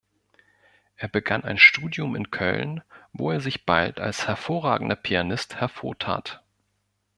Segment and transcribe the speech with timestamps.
[0.95, 2.81] Er begann ein Studium in Köln,
[3.13, 6.41] wo er sich bald als hervorragender Pianist hervortat.